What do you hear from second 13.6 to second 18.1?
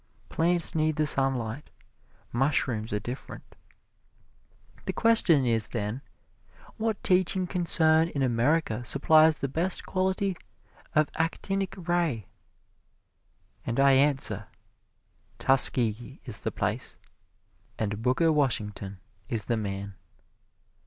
And I answer, Tuskegee is the place, and